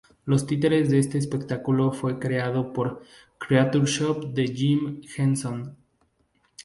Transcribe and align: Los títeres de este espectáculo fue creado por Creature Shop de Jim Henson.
Los 0.25 0.47
títeres 0.47 0.89
de 0.89 0.97
este 0.97 1.19
espectáculo 1.19 1.93
fue 1.93 2.17
creado 2.17 2.73
por 2.73 3.03
Creature 3.37 3.85
Shop 3.85 4.33
de 4.33 4.47
Jim 4.47 5.01
Henson. 5.15 5.77